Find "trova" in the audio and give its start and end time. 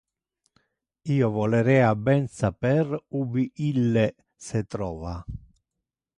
4.73-5.15